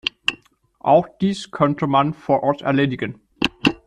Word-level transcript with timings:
Auch 0.79 1.07
dies 1.19 1.51
könnte 1.51 1.85
man 1.85 2.15
vor 2.15 2.41
Ort 2.41 2.63
erledigen. 2.63 3.21